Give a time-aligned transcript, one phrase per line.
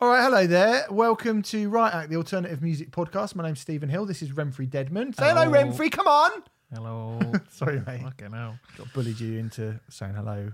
[0.00, 0.86] All right, hello there.
[0.90, 3.34] Welcome to Riot Act, the alternative music podcast.
[3.34, 4.06] My name's Stephen Hill.
[4.06, 5.12] This is Renfrey Deadman.
[5.12, 5.52] Say hello, Hello.
[5.56, 5.90] Renfrey.
[5.92, 6.30] Come on.
[6.72, 7.20] Hello.
[7.50, 8.02] Sorry, mate.
[8.02, 8.58] Fucking hell.
[8.78, 10.50] Got bullied you into saying hello,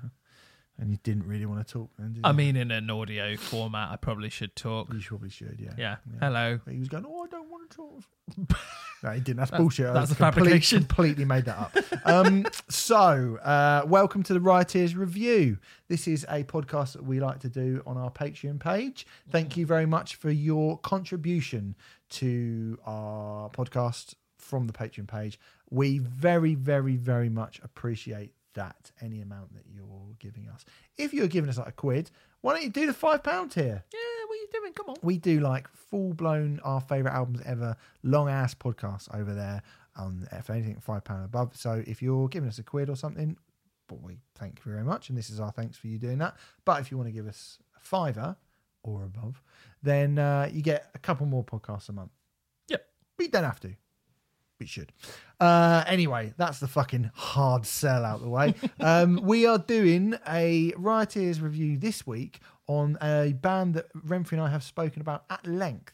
[0.78, 1.90] and you didn't really want to talk.
[1.96, 4.92] Then, did I mean, in an audio format, I probably should talk.
[4.92, 5.60] you probably should.
[5.62, 5.74] Yeah.
[5.78, 5.96] Yeah.
[6.18, 6.58] Hello.
[6.64, 8.58] But he was going, "Oh, I don't want to talk."
[9.02, 9.38] no, he didn't.
[9.38, 9.86] That's, bullshit.
[9.86, 10.78] I that's a complete- fabrication.
[10.84, 11.76] Completely made that up.
[12.04, 15.58] um, so, uh, welcome to the Rioters Review.
[15.88, 19.06] This is a podcast that we like to do on our Patreon page.
[19.30, 21.74] Thank you very much for your contribution
[22.10, 25.38] to our podcast from the Patreon page.
[25.70, 28.90] We very, very, very much appreciate that.
[29.00, 30.64] Any amount that you're giving us.
[30.96, 33.84] If you're giving us like a quid, why don't you do the five pound tier?
[33.92, 34.72] Yeah, are you doing?
[34.72, 34.96] Come on.
[35.02, 39.62] we do like full blown our favorite albums ever, long ass podcasts over there.
[39.96, 41.56] Um, if anything, five pound above.
[41.56, 43.36] So if you're giving us a quid or something,
[43.88, 46.36] boy, thank you very much, and this is our thanks for you doing that.
[46.64, 48.36] But if you want to give us a fiver
[48.82, 49.42] or above,
[49.82, 52.12] then uh, you get a couple more podcasts a month.
[52.68, 52.86] Yep.
[53.16, 53.74] But you don't have to.
[54.58, 54.90] We should.
[55.38, 58.54] Uh, anyway, that's the fucking hard sell out the way.
[58.80, 64.40] um, we are doing a Rioters review this week on a band that Renfrey and
[64.40, 65.92] I have spoken about at length.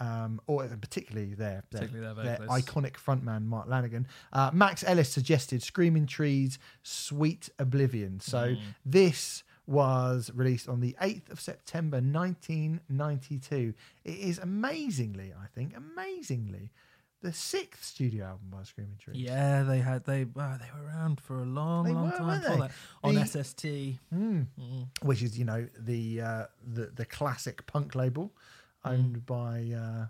[0.00, 4.06] Um, or particularly their, their, Particularly their their iconic frontman Mark Lanegan.
[4.32, 11.30] Uh, Max Ellis suggested "Screaming Trees, Sweet Oblivion." So this was released on the 8th
[11.30, 13.74] of September 1992.
[14.04, 16.70] It is amazingly, I think, amazingly,
[17.24, 19.16] the sixth studio album by Screaming Trees.
[19.16, 22.26] Yeah, they had they wow, they were around for a long, They long were, time
[22.26, 22.60] weren't before they?
[22.62, 22.70] that.
[23.02, 23.64] on The- SST.
[24.14, 24.46] Mm.
[24.60, 24.88] Mm.
[25.02, 28.32] Which is, you know, the uh, the the classic punk label
[28.84, 30.06] owned by uh,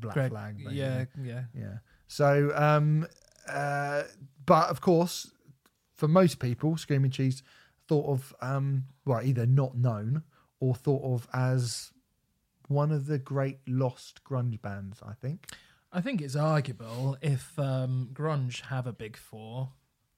[0.00, 0.56] Black Greg, Flag.
[0.58, 0.78] basically.
[0.78, 1.42] yeah, yeah.
[1.58, 1.78] Yeah.
[2.06, 3.06] So, um,
[3.48, 4.02] uh,
[4.44, 5.32] but of course,
[5.96, 7.42] for most people, Screaming Trees
[7.88, 10.22] thought of, um, well, either not known
[10.60, 11.90] or thought of as
[12.68, 15.00] one of the great lost grunge bands.
[15.06, 15.46] I think.
[15.94, 19.68] I think it's arguable if um, grunge have a big four,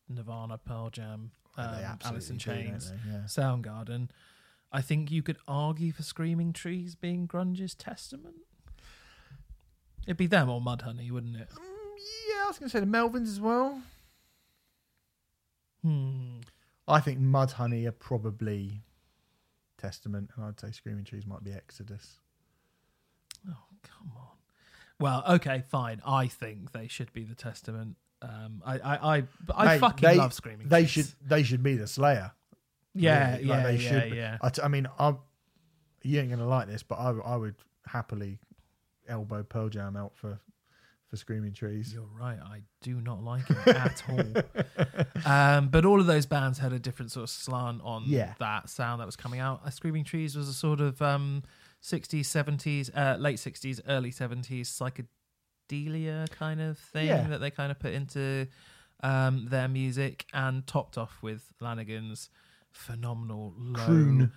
[0.08, 2.92] Nirvana, Pearl Jam, um, Alice in do, Chains.
[3.06, 3.24] Yeah.
[3.26, 4.08] Soundgarden.
[4.72, 8.36] I think you could argue for Screaming Trees being grunge's testament.
[10.06, 11.50] It'd be them or Mudhoney, wouldn't it?
[11.50, 11.96] Mm,
[12.28, 13.82] yeah, I was going to say the Melvins as well.
[15.82, 16.38] Hmm.
[16.88, 18.82] I think Mudhoney are probably
[19.76, 22.20] Testament, and I'd say Screaming Trees might be Exodus.
[23.48, 24.35] Oh, come on.
[24.98, 26.00] Well, okay, fine.
[26.06, 27.96] I think they should be the testament.
[28.22, 29.22] Um, I, I, I,
[29.54, 30.90] I Mate, fucking they- love Screaming They Trees.
[30.90, 32.32] should they should be the Slayer.
[32.94, 33.44] Yeah, really.
[33.44, 34.16] yeah, Like, they yeah, should be.
[34.16, 34.38] yeah.
[34.40, 35.18] I, t- I mean, I'm,
[36.02, 38.38] you ain't gonna like this, but I I would happily
[39.06, 40.40] elbow Pearl Jam out for
[41.08, 41.92] for Screaming Trees.
[41.92, 42.38] You're right.
[42.42, 45.30] I do not like it at all.
[45.30, 48.34] Um, but all of those bands had a different sort of slant on Yeah.
[48.38, 49.60] that sound that was coming out.
[49.64, 51.42] Uh, Screaming Trees was a sort of um,
[51.86, 54.66] 60s, 70s, uh, late 60s, early 70s
[55.70, 57.26] psychedelia kind of thing Yeah.
[57.28, 58.48] that they kind of put into
[59.02, 62.30] um, their music and topped off with Lanegan's
[62.72, 64.32] phenomenal low Croon.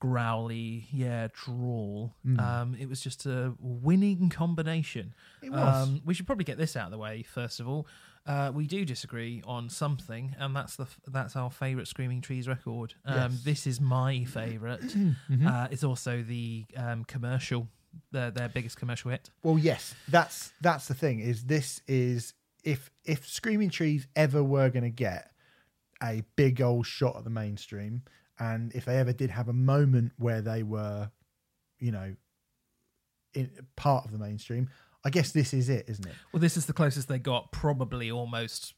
[0.00, 2.40] growly yeah drawl Mm.
[2.40, 5.88] um it was just a winning combination It was.
[5.88, 7.86] um, we should probably get this out of the way first of all.
[8.26, 12.94] Uh, we do disagree on something, and that's the that's our favourite Screaming Trees record.
[13.04, 13.42] Um, Yes.
[13.44, 14.80] This is my favourite.
[15.30, 15.46] Mhm.
[15.46, 17.68] Uh, it's also the um, commercial,
[18.12, 19.30] their their biggest commercial hit.
[19.42, 21.20] well, yes, that's that's the thing.
[21.20, 25.30] Is this is if if Screaming Trees ever were gonna get
[26.02, 28.02] a big old shot at the mainstream,
[28.38, 31.10] and if they ever did have a moment where they were,
[31.78, 32.16] you know,
[33.34, 34.70] in part of the mainstream,
[35.04, 36.14] I guess this is it, isn't it?
[36.32, 38.74] Well, this is the closest they got, probably almost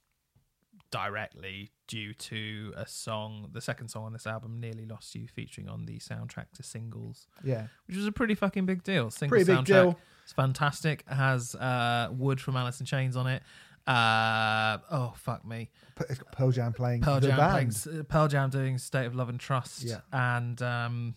[0.90, 5.68] directly due to a song, the second song on this album, "Nearly Lost You," featuring
[5.68, 7.26] on the soundtrack to Singles.
[7.44, 9.10] Yeah, which was a pretty fucking big deal.
[9.10, 9.66] Single pretty big soundtrack.
[9.66, 9.98] deal.
[10.24, 11.04] It's fantastic.
[11.10, 13.42] It has uh, Would from Alice in Chains on it.
[13.86, 15.70] Uh, oh fuck me,
[16.10, 17.76] It's got Pearl Jam playing Pearl the Jam, band.
[17.84, 20.00] playing, Pearl Jam doing "State of Love and Trust" Yeah.
[20.12, 21.14] and um,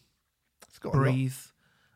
[0.67, 1.33] It's got "Breathe."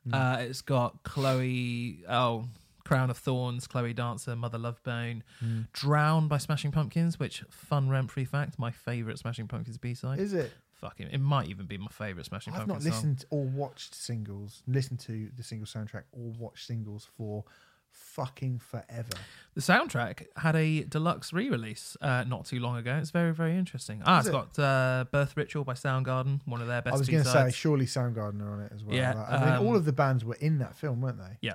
[0.08, 0.14] Mm.
[0.14, 2.04] Uh, it's got Chloe.
[2.10, 2.46] Oh,
[2.86, 5.68] Crown of Thorns, Chloe Dancer, Mother Love Bone, Mm.
[5.74, 10.20] Drown by Smashing Pumpkins, which fun Renfrey fact, my favorite Smashing Pumpkins B side.
[10.20, 10.52] Is it?
[10.74, 13.10] Fucking, it might even be my favorite Smashing I've not Pumpkins song.
[13.12, 17.46] listened or watched singles, listened to the single soundtrack or watched singles for
[17.90, 19.14] fucking forever.
[19.54, 22.98] The soundtrack had a deluxe re-release uh, not too long ago.
[22.98, 24.02] It's very, very interesting.
[24.06, 24.38] Ah, Is it's it?
[24.56, 27.52] got uh, "Birth Ritual" by Soundgarden, one of their best I was going to say,
[27.52, 28.96] surely Soundgarden are on it as well.
[28.96, 31.38] Yeah, Like, I mean, um, all of the bands were in that film, weren't they?
[31.42, 31.54] Yeah.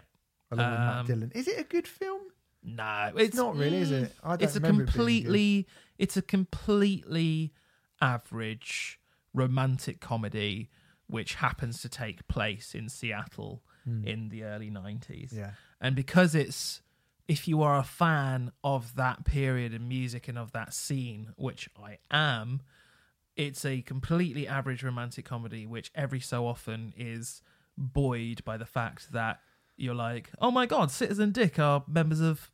[0.50, 1.33] Along with Matt Um, Dillon.
[1.35, 2.23] Is it a good film?
[2.62, 4.12] no, It's, not really, is mm, it?
[4.23, 4.93] I don't It's a remember it being good.
[4.95, 5.67] completely,
[5.99, 7.53] it's a completely
[8.00, 9.00] average
[9.35, 10.71] romantic comedy
[11.06, 13.62] which happens to take place in Seattle
[14.05, 15.33] in the early 90s.
[15.35, 15.53] Yeah.
[15.81, 16.83] And because it's,
[17.27, 21.71] if you are a fan of that period in music and of that scene, which
[21.83, 22.61] I am,
[23.35, 27.41] it's a completely average romantic comedy, which every so often is
[27.79, 29.41] buoyed by the fact that
[29.79, 32.51] you're like, oh my God, Citizen Dick are members of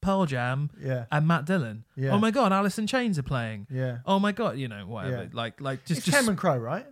[0.00, 1.06] Pearl Jam Yeah.
[1.10, 1.84] and Matt Dillon.
[1.96, 2.10] Yeah.
[2.10, 3.66] Oh my God, Alice in Chains are playing.
[3.70, 3.98] Yeah.
[4.06, 5.24] Oh my God, you know, whatever.
[5.24, 5.28] Yeah.
[5.32, 6.86] Like, like just, It's just Cameron Crowe, right?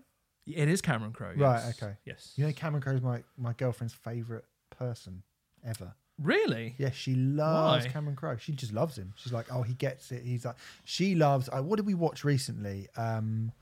[0.47, 1.33] it is Cameron Crowe.
[1.37, 1.83] Right, yes.
[1.83, 1.95] okay.
[2.05, 2.33] Yes.
[2.37, 5.23] You know, Cameron Crowe's my, my girlfriend's favourite person
[5.65, 5.95] ever.
[6.23, 6.75] Really?
[6.79, 7.91] Yeah, she loves Why?
[7.93, 8.37] Cameron Crowe.
[8.39, 9.13] She just loves him.
[9.17, 10.23] She's like, oh, he gets it.
[10.25, 11.49] He's like, she loves.
[11.49, 12.89] Uh, what did we watch recently?
[12.97, 13.53] Um,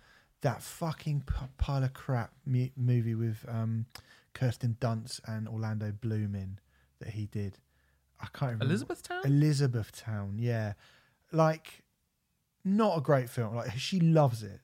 [0.43, 3.87] that fucking p- pile of crap mu- movie with um,
[4.35, 6.59] Kirsten Dunst and Orlando Bloom in
[7.01, 7.59] that he did.
[8.21, 8.67] I can't remember.
[8.67, 9.23] Elizabethtown?
[9.25, 10.37] Elizabethtown.
[10.39, 10.75] Yeah,
[11.33, 11.83] like
[12.65, 13.55] not a great film.
[13.57, 14.61] Like she loves it.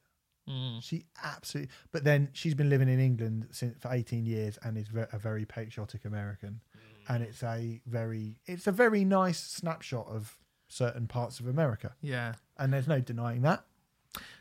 [0.49, 0.83] Mm.
[0.83, 1.73] She absolutely.
[1.93, 5.45] But then she's been living in England since for 18 years and is a very
[5.45, 6.61] patriotic American,
[7.09, 10.37] and it's a very it's a very nice snapshot of
[10.69, 12.35] certain parts of America, Yeah.
[12.57, 13.65] and there's no denying that.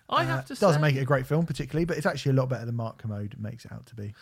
[0.07, 1.97] I Uh, have to say It doesn't say, make it a great film particularly, but
[1.97, 4.13] it's actually a lot better than Mark Kermode makes it out to be.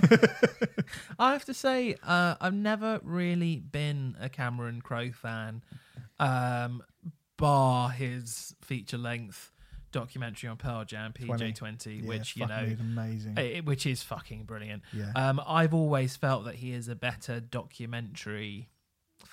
[1.18, 5.62] I have to say, uh, I've never really been a Cameron Crowe fan,
[6.18, 6.82] um,
[7.36, 9.50] bar his feature length
[9.90, 13.38] documentary on Pearl Jam, PJ20, Yeah, which you know, is amazing.
[13.38, 14.82] eh, which is fucking brilliant.
[14.92, 18.68] yeah, Um, I've always felt that he is a better documentary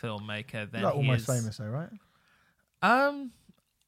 [0.01, 1.89] filmmaker than like almost is- famous though, right?
[2.81, 3.31] Um,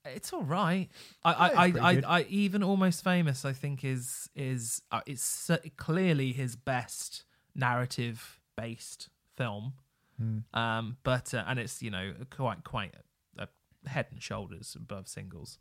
[0.06, 0.90] it's all right.
[1.24, 2.18] I, I, Yeah, I, pretty I.
[2.18, 3.46] I, even almost famous.
[3.46, 7.24] I think is is uh, it's clearly his best
[7.56, 9.74] narrative based film.
[10.18, 10.40] Hmm.
[10.54, 12.94] Um, but uh, and it's you know quite quite
[13.38, 15.58] a, a head and shoulders above singles.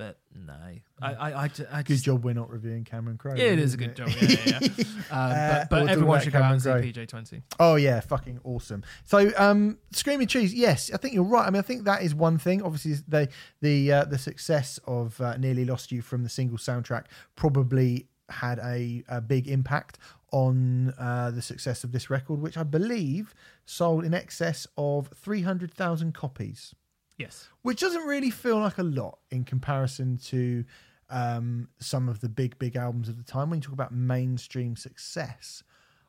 [0.00, 0.54] But no,
[1.02, 3.34] I, I, I, ju- I Good just, job we're not reviewing Cameron Crowe.
[3.36, 4.08] Yeah, it is a good job.
[4.22, 4.58] Yeah, yeah.
[4.62, 4.68] yeah.
[4.78, 7.08] Um, Uh, but but we'll talk everyone about should go out and see Cameron PJ
[7.08, 7.42] Twenty.
[7.58, 8.82] Oh yeah, fucking awesome.
[9.04, 11.46] So, um, Screaming Trees, yes, I think you're right.
[11.46, 12.62] I mean, I think that is one thing.
[12.62, 13.28] Obviously, the
[13.60, 17.04] the uh, the success of uh, Nearly Lost You from the single soundtrack
[17.36, 19.98] probably had a, a big impact
[20.32, 23.34] on uh, the success of this record, which I believe
[23.66, 26.74] sold in excess of three hundred thousand copies
[27.20, 27.48] Yes.
[27.62, 30.64] which doesn't really feel like a lot in comparison to
[31.10, 33.50] um, some of the big, big albums of the time.
[33.50, 35.62] When you talk about mainstream success,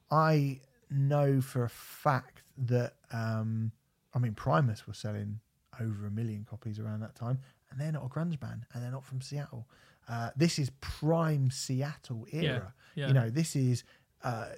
[0.10, 3.72] I know for a fact that, um,
[4.14, 5.40] I mean, Primus were selling
[5.80, 8.92] over a million copies around that time, and they're not a grunge band, and they're
[8.92, 9.68] not from Seattle.
[10.08, 12.74] Uh, this is prime Seattle era.
[12.96, 13.08] yeah.
[13.08, 13.84] You know, this is
[14.24, 14.50] uh,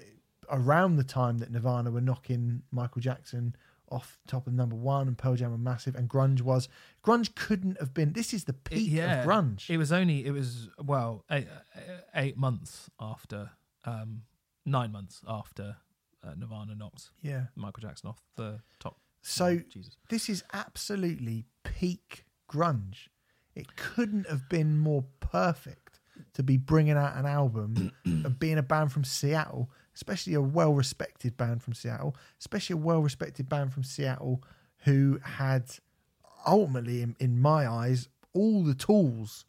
[0.49, 3.55] around the time that Nirvana were knocking Michael Jackson
[3.93, 6.67] off top of number one, and Pearl Jam were massive, and grunge was
[7.03, 8.13] grunge couldn't have been.
[8.13, 9.69] This is the It- peak yeah, of grunge.
[9.69, 11.47] It was only it was well eight,
[12.15, 13.51] eight months after,
[13.85, 14.23] um,
[14.65, 15.77] nine months after
[16.23, 17.47] uh, Nirvana knocked yeah.
[17.55, 18.97] Michael Jackson off the top.
[19.21, 23.07] So Jesus, this is absolutely peak grunge.
[23.55, 25.99] It couldn't have been more perfect
[26.33, 27.91] to be bringing out an album
[28.25, 32.77] of being a band from Seattle, especially a well respected band from Seattle, especially a
[32.77, 34.43] well respected band from Seattle
[34.85, 35.63] who had
[36.45, 39.45] ultimately, in, in my eyes, all the tools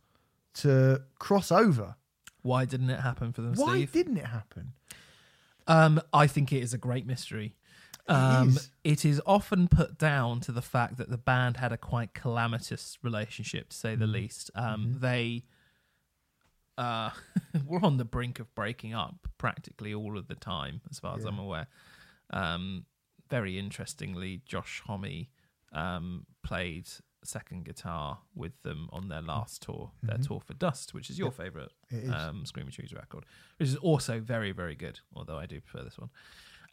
[0.54, 1.96] to cross over.
[2.42, 3.92] why didn't it happen for them, Why Steve?
[3.92, 4.72] didn't it happen?
[5.66, 7.56] Um, I think it is a great mystery.
[8.06, 8.70] Um, is.
[8.84, 12.98] it is often put down to the fact that the band had a quite calamitous
[13.02, 14.50] relationship, to say the least.
[14.54, 15.44] Um, They
[16.78, 17.10] uh,
[17.66, 21.24] were on the brink of breaking up practically all of the time, as far as
[21.24, 21.66] I'm aware.
[22.30, 22.86] Um,
[23.30, 25.26] very interestingly, Josh Homme
[25.72, 26.88] um, played
[27.24, 31.30] second guitar with them on their last tour, their tour for Dust, which is your
[31.30, 32.10] favourite It is.
[32.10, 33.24] um, Screaming Trees record,
[33.58, 36.10] which is also very, very good, although I do prefer this one.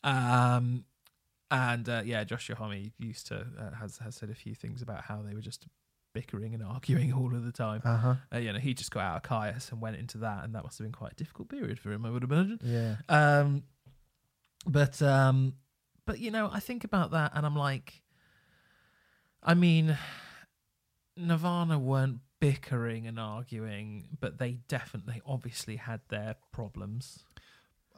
[0.03, 0.86] Um,
[1.50, 5.03] and uh, yeah, Josh Homme used to uh, has has said a few things about
[5.03, 5.67] how they were just
[6.13, 7.82] bickering and arguing all of the time.
[7.84, 8.15] Uh huh.
[8.34, 10.63] Uh, you know, he just got out of Kyuss and went into that, and that
[10.63, 12.60] must have been quite a difficult period for him, I would imagine.
[12.63, 12.96] Yeah.
[13.10, 13.63] Um,
[14.65, 15.53] but um,
[16.06, 18.01] but you know, I think about that, and I'm like,
[19.44, 19.98] I mean,
[21.18, 27.24] Nirvana weren't bickering and arguing, but they definitely, obviously, had their problems.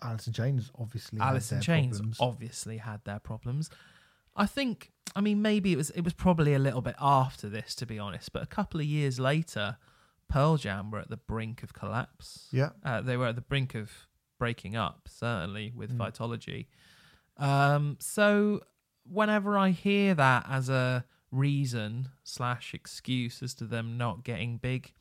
[0.02, 1.20] Alice in Chains obviously.
[1.20, 2.18] had Alice in Chains problems.
[2.20, 3.70] obviously had their problems.
[4.36, 7.76] I think, I mean, maybe it was it was probably a little bit after this,
[7.76, 8.34] to be honest.
[8.34, 9.78] But a couple of years later,
[10.28, 12.48] Pearl Jam were at the brink of collapse.
[12.52, 12.70] Yeah.
[12.84, 13.92] Uh, they were at the brink of
[14.40, 15.98] breaking up, certainly with Mm.
[15.98, 16.66] Vitalogy.
[17.38, 18.62] Um, so
[19.10, 24.94] whenever I hear that as a reason slash excuse as to them not getting big,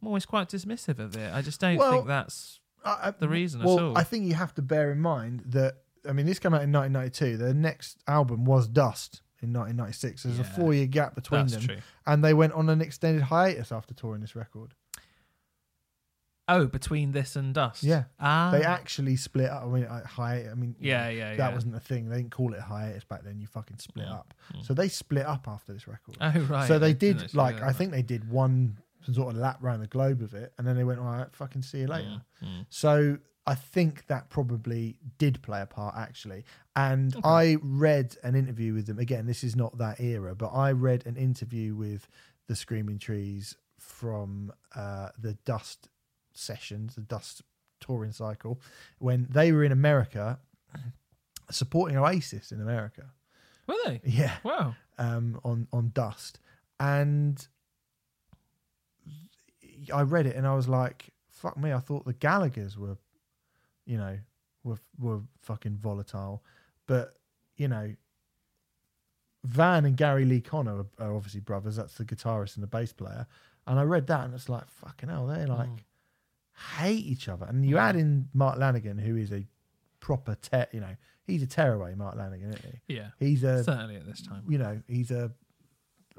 [0.00, 1.32] I'm always quite dismissive of it.
[1.34, 2.60] I just don't Well, think that's.
[2.84, 3.98] I- the reason at Well, all.
[3.98, 6.72] I think you have to bear in mind that I mean this came out in
[6.72, 7.36] 1992.
[7.36, 10.22] Their next album was Dust in 1996.
[10.24, 11.76] There's a four year gap between That's them, true.
[12.06, 14.74] and they went on an extended hiatus after touring this record.
[16.50, 17.82] Oh, between this and Dust.
[17.82, 18.04] Yeah.
[18.18, 18.48] Ah.
[18.50, 19.64] They actually split up.
[19.64, 20.46] I mean, uh, hi.
[20.50, 21.54] I mean, Yeah, yeah, that yeah.
[21.54, 22.08] wasn't a thing.
[22.08, 23.38] They didn't call it a hiatus back then.
[23.38, 24.32] You fucking split Mm, up.
[24.54, 24.64] mm.
[24.66, 26.16] So they split up after this record.
[26.22, 26.66] Oh right.
[26.66, 27.76] so they didn't did actually like know I that.
[27.76, 28.78] think they did one
[29.12, 31.60] sort of lap around the globe of it, and then they went, "All right, fucking
[31.62, 32.66] see you later." Mm, mm.
[32.70, 36.44] So I think that probably did play a part actually.
[36.76, 37.28] And Okay.
[37.28, 38.98] I read an interview with them.
[38.98, 42.06] Again, this is not that era, but I read an interview with
[42.46, 45.88] the Screaming Trees from uh, the Dust
[46.34, 47.42] sessions, the Dust
[47.80, 48.60] touring cycle,
[48.98, 50.38] when they were in America
[51.50, 53.06] supporting Oasis in America.
[53.66, 54.00] Were they?
[54.04, 54.74] Yeah Wow.
[54.98, 56.38] um, on on Dust,
[56.80, 57.46] and
[59.92, 62.96] I read it and I was like, "Fuck me!" I thought the Gallagher's were,
[63.88, 64.16] you know,
[64.62, 66.44] were were fucking volatile,
[66.86, 67.14] but
[67.56, 67.92] you know,
[69.44, 71.76] Van and Gary Lee Conner are, are obviously brothers.
[71.76, 73.26] That's the guitarist and the bass player.
[73.66, 75.78] And I read that and it's like, fucking hell, they like Mm.
[76.78, 77.46] hate each other.
[77.46, 79.46] And you add in Mark Lanegan, who is a
[80.00, 82.94] proper te- you know, he's a tearaway, Mark Lanegan, isn't he?
[82.96, 83.08] Yeah.
[83.18, 84.42] He's a Certainly at this time.
[84.48, 85.30] you know, he's a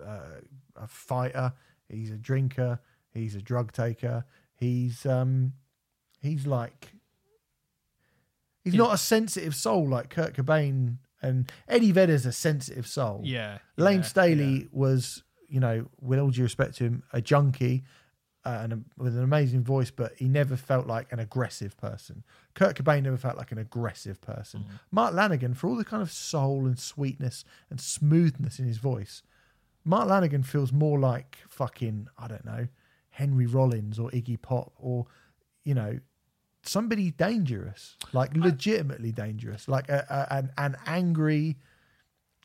[0.03, 0.39] uh,
[0.77, 1.51] a fighter,
[1.89, 2.79] he's a drinker,
[3.13, 4.23] he's a drug taker,
[4.55, 5.53] he's um
[6.21, 6.87] he's like
[8.71, 8.85] he's Yeah.
[8.85, 13.21] not a sensitive soul like Kurt Cobain and Eddie Vedder's a sensitive soul.
[13.23, 13.59] Yeah.
[13.77, 14.67] Layne yeah, Staley yeah.
[14.71, 17.83] was, you know, with all due respect to him, a junkie
[18.45, 22.23] uh, and a, with an amazing voice, but he never felt like an aggressive person.
[22.53, 24.61] Kurt Cobain never felt like an aggressive person.
[24.61, 24.79] Mhm.
[24.91, 29.21] Mark Lanegan, for all the kind of soul and sweetness and smoothness in his voice,
[29.83, 32.67] Mark Lanegan feels more like fucking, I don't know,
[33.09, 35.05] Henry Rollins or Iggy Pop or,
[35.65, 35.99] you know,
[36.69, 41.57] somebody dangerous, like legitimately dangerous, like a, a, an, an angry,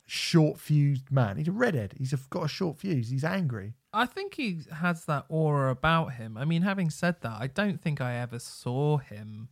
[0.06, 1.36] short fused man.
[1.36, 1.94] He's a redhead.
[1.96, 3.10] He's a, got a short fuse.
[3.10, 3.74] He's angry.
[3.92, 6.36] I think he has that aura about him.
[6.36, 9.48] I mean, having said that, I don't think I ever saw him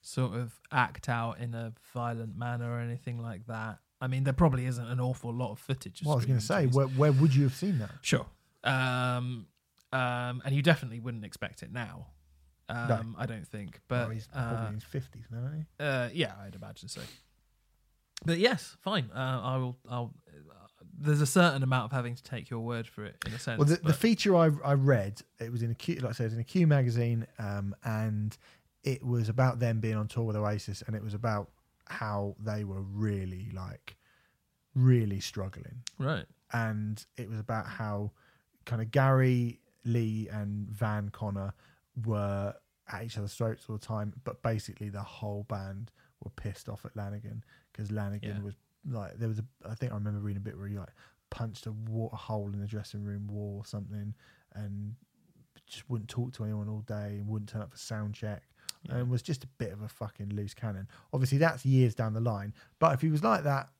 [0.00, 3.78] sort of act out in a violent manner or anything like that.
[4.00, 6.00] I mean, there probably isn't an awful lot of footage.
[6.00, 7.90] Of What I was going to say, where, where would you have seen that?
[8.00, 8.26] Sure.
[8.64, 9.46] Um,
[9.92, 12.06] um, and you definitely wouldn't expect it now.
[12.72, 13.80] Um, I don't think.
[13.88, 15.84] But well, he's probably uh, in his 50s now, isn't he?
[15.84, 17.00] uh, yeah, I'd imagine so.
[18.24, 19.10] But yes, fine.
[19.14, 19.76] Uh, I will.
[19.88, 20.14] I'll.
[20.28, 20.66] Uh,
[20.98, 23.58] there's a certain amount of having to take your word for it, in a sense.
[23.58, 26.24] Well, the, the feature I, I read, it was in a Q, like I said,
[26.24, 28.36] it was in a Q magazine, um, and
[28.84, 31.50] it was about them being on tour with Oasis, and it was about
[31.86, 33.96] how they were really like,
[34.74, 36.24] really struggling, right.
[36.52, 38.12] and it was about how
[38.64, 41.52] kind of Gary Lee and Van Conner
[42.04, 42.54] were
[42.90, 45.90] at each other's throats all the time, but basically the whole band
[46.22, 48.40] were pissed off at Lanegan because Lanegan Yeah.
[48.40, 48.54] was
[48.88, 50.90] like there was a I think I remember reading a bit where he like
[51.30, 54.14] punched a, wa- a hole in the dressing room wall or something
[54.54, 54.94] and
[55.66, 58.42] just wouldn't talk to anyone all day and wouldn't turn up for sound check
[58.88, 58.96] Yeah.
[58.96, 60.88] and was just a bit of a fucking loose cannon.
[61.12, 63.70] Obviously that's years down the line, but if he was like that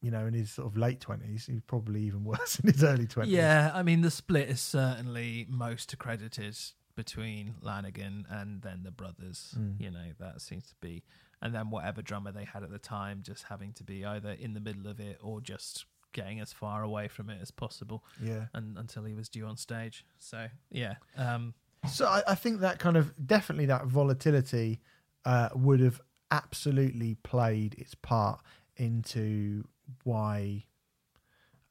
[0.00, 3.06] you know, in his sort of late twenties, he's probably even worse in his early
[3.06, 3.34] twenties.
[3.34, 6.58] Yeah, I mean the split is certainly most accredited
[6.94, 9.54] between Lanegan and then the brothers.
[9.58, 9.80] Mm.
[9.80, 11.02] You know that seems to be,
[11.40, 14.54] and then whatever drummer they had at the time, just having to be either in
[14.54, 18.46] the middle of it or just getting as far away from it as possible, yeah.
[18.52, 20.04] and until he was due on stage.
[20.18, 21.54] So yeah, um,
[21.88, 24.80] So I, I think that kind of definitely that volatility
[25.24, 28.40] uh, would have absolutely played its part
[28.76, 29.64] into
[30.04, 30.64] why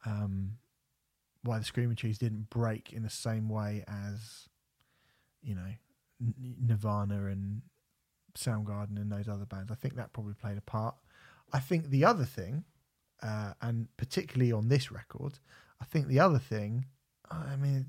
[0.05, 0.57] um,
[1.43, 4.47] why the Screaming Trees didn't break in the same way as
[5.41, 5.71] you know
[6.62, 7.62] Nirvana and
[8.38, 9.71] Soundgarden and those other bands.
[9.71, 10.95] I think that probably played a part.
[11.53, 12.63] I think the other thing,
[13.21, 15.39] uh, and particularly on this record,
[15.81, 16.86] I think the other thing,
[17.29, 17.88] I mean,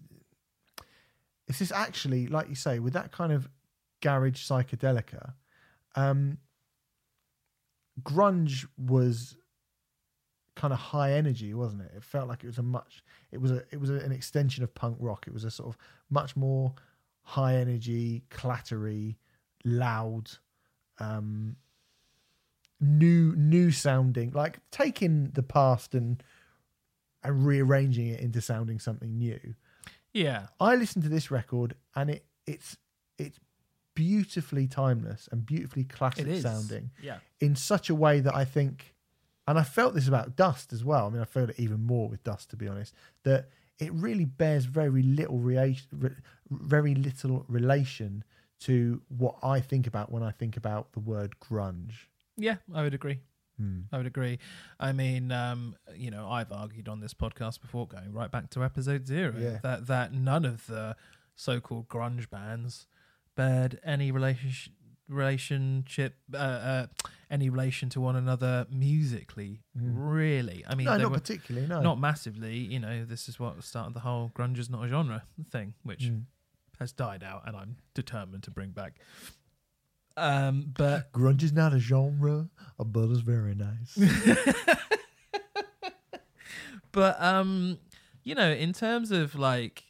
[1.52, 3.48] it's just actually like you say with that kind of
[4.00, 5.34] garage psychedelica
[5.96, 6.38] um
[8.02, 9.36] grunge was
[10.56, 13.50] kind of high energy wasn't it it felt like it was a much it was
[13.50, 15.76] a it was an extension of punk rock it was a sort of
[16.10, 16.74] much more
[17.22, 19.16] high energy clattery
[19.64, 20.30] loud
[20.98, 21.56] um
[22.80, 26.22] new new sounding like taking the past and
[27.22, 29.54] and rearranging it into sounding something new.
[30.12, 32.76] Yeah, I listened to this record and it it's
[33.18, 33.38] it's
[33.94, 38.94] beautifully timeless and beautifully classic sounding Yeah, in such a way that I think
[39.46, 41.06] and I felt this about Dust as well.
[41.06, 43.48] I mean I felt it even more with Dust to be honest that
[43.78, 45.76] it really bears very little re-
[46.60, 48.24] very little relation
[48.60, 51.92] to what I think about when I think about the word grunge.
[52.36, 53.20] Yeah, I would agree.
[53.58, 53.80] Hmm.
[53.92, 54.38] I would agree.
[54.80, 58.64] I mean, um, you know, I've argued on this podcast before, going right back to
[58.64, 59.58] episode zero, Yeah.
[59.62, 60.96] that that none of the
[61.34, 62.86] so-called grunge bands
[63.36, 64.72] bared any relationship
[65.08, 66.86] relationship uh, uh,
[67.30, 69.60] any relation to one another musically.
[69.78, 69.92] Mm.
[69.94, 71.66] Really, I mean, no, not were particularly.
[71.66, 72.56] No, not massively.
[72.56, 76.04] You know, this is what started the whole grunge is not a genre thing, which
[76.04, 76.24] Mm.
[76.82, 79.00] Has died out, and I'm determined to bring back.
[80.16, 82.48] Um, but Grunge is not a genre,
[82.78, 83.98] but it's very nice.
[86.92, 87.78] but um
[88.22, 89.84] you know in terms of like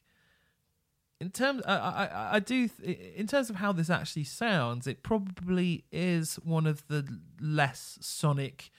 [1.20, 5.02] in terms I, I i do th- in terms of how this actually sounds it
[5.02, 7.06] probably is one of the
[7.40, 8.70] less sonic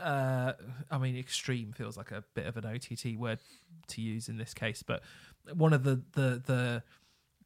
[0.00, 0.52] uh
[0.90, 3.38] i mean extreme feels like a bit of an ott word
[3.86, 5.02] to use in this case but
[5.54, 6.82] one of the the the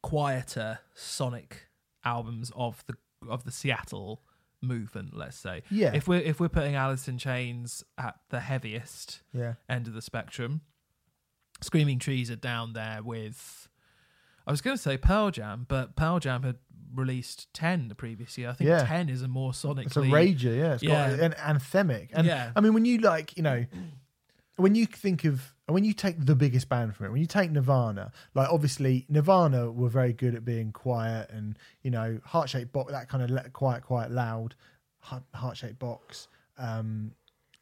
[0.01, 1.67] quieter sonic
[2.05, 2.95] albums of the
[3.29, 4.21] of the seattle
[4.61, 9.21] movement let's say Yeah, if we're if we're putting Alice in Chains at the heaviest
[9.33, 10.61] yeah, end of the spectrum,
[11.61, 13.67] Screaming Trees are down there with.
[14.47, 16.55] I was going to say Pearl Jam, but Pearl Jam had
[16.95, 18.49] released ten the previous year.
[18.49, 18.83] I think Yeah.
[18.85, 19.85] ten is a more sonically.
[19.85, 20.57] it's a rager.
[20.57, 21.09] Yeah, it's Yeah.
[21.11, 22.09] got an anthemic.
[22.13, 22.51] And Yeah.
[22.55, 23.65] I mean, when you like, you know,
[24.55, 27.51] when you think of when you take the biggest band from it, when you take
[27.51, 32.71] Nirvana, like obviously Nirvana were very good at being quiet and you know heart shaped
[32.71, 34.55] box, that kind of le- quiet, quiet, loud,
[35.01, 36.27] heart shaped box.
[36.57, 37.13] Um,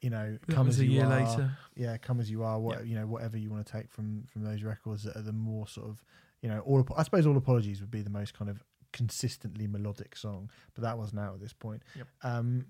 [0.02, 1.10] you know, That come as a you year are.
[1.26, 1.52] later.
[1.76, 2.60] yeah, come as you are.
[2.60, 2.84] What Yeah.
[2.86, 5.68] you know, whatever you want to take from from those records that are the more
[5.68, 6.04] sort of
[6.42, 10.16] you know, all I suppose all apologies would be the most kind of consistently melodic
[10.16, 11.82] song, but that wasn't out at this point.
[11.96, 12.08] Yep.
[12.24, 12.66] Um,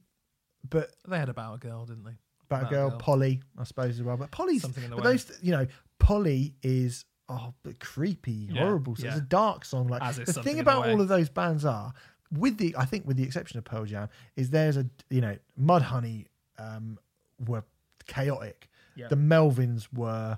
[0.69, 2.15] but They had about a girl, didn't they?
[2.49, 2.99] Batgirl, Batgirl.
[2.99, 4.17] Polly, I suppose as well.
[4.17, 5.11] But Polly's, Something in the but way.
[5.13, 5.67] those, you know,
[5.99, 8.95] Polly is oh, but creepy, Yeah, horrible.
[8.95, 9.21] So It's yeah.
[9.21, 9.87] a dark song.
[9.87, 10.91] Like As is the Something thing in the about Way.
[10.93, 11.93] all of those bands are,
[12.31, 15.37] with the, I think, with the exception of Pearl Jam, is there's a, you know,
[15.59, 16.25] Mudhoney
[16.57, 16.97] um,
[17.45, 17.63] were
[18.07, 18.69] chaotic.
[18.95, 19.07] Yeah.
[19.09, 20.37] The Melvins were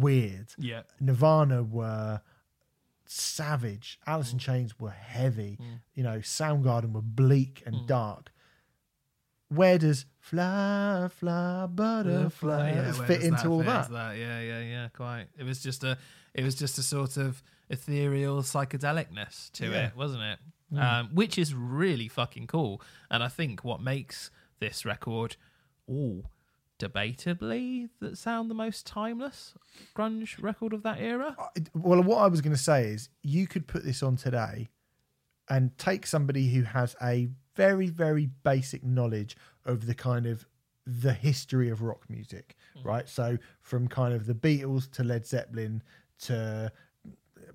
[0.00, 0.48] weird.
[0.58, 0.82] Yeah.
[1.00, 2.20] Nirvana were
[3.06, 3.98] savage.
[4.06, 4.32] Alice Mm.
[4.34, 5.58] in Chains were heavy.
[5.94, 7.86] You know, Soundgarden were bleak and Mm.
[7.86, 8.32] dark.
[9.48, 13.90] Where does fly, fly, butterfly Yeah, fit into all fit that?
[13.92, 14.16] that?
[14.18, 14.88] Yeah, yeah, yeah.
[14.88, 15.26] Quite.
[15.38, 15.96] It was just a.
[16.34, 19.86] It was just a sort of ethereal psychedelicness to Yeah.
[19.88, 20.38] it, wasn't it?
[20.74, 20.82] Mm.
[20.82, 22.82] Um, which is really fucking cool.
[23.10, 25.36] And I think what makes this record,
[25.86, 26.24] all
[26.78, 29.54] debatably, that sound the most timeless
[29.94, 31.36] grunge record of that era.
[31.74, 34.68] Well, what I was going to say is you could put this on today
[35.48, 40.46] and take somebody who has a very, very basic knowledge of the kind of
[40.86, 42.84] the history of rock music, mm.
[42.84, 43.08] right?
[43.08, 45.82] So from kind of the Beatles to Led Zeppelin
[46.20, 46.70] to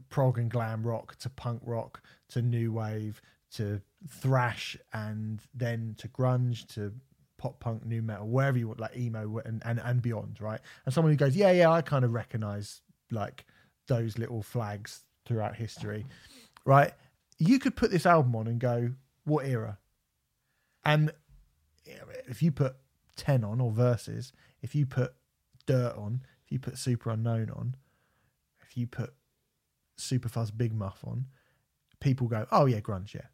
[0.10, 6.08] prog and glam rock to punk rock to new wave to thrash and then to
[6.10, 6.94] grunge to
[7.38, 10.60] pop punk new metal wherever you want like emo and, and and beyond right?
[10.86, 13.46] And someone who goes yeah yeah i kind of recognize like
[13.88, 16.06] those little flags throughout history
[16.66, 16.94] right?
[17.38, 18.92] You could put this album on and go
[19.26, 19.78] what era
[20.84, 21.12] and
[22.28, 22.76] if you put
[23.18, 25.14] 10 on or verses if you put
[25.66, 27.76] dirt on if you put Superunknown on
[28.62, 29.14] if you put
[30.02, 31.28] Super Fuzz Big Muff on,
[32.00, 33.28] people go, "Oh yeah, grunge, yeah."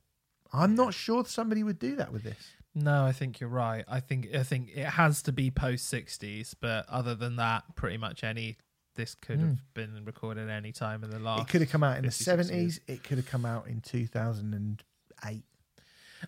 [0.53, 2.53] I'm not sure somebody would do that with this.
[2.73, 3.83] No, I think you're right.
[3.87, 7.97] I think I think it has to be post '60s, but other than that, pretty
[7.97, 8.57] much any
[8.95, 9.55] this could have hmm.
[9.73, 11.43] been recorded any time in the last.
[11.43, 12.51] it could have come out in the 70s.
[12.51, 12.79] years.
[12.87, 15.43] It could have come out in 2008.